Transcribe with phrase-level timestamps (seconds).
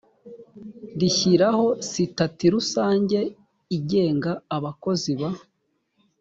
[0.99, 3.19] rishyiraho sitati rusange
[3.77, 5.29] igenga abakozi ba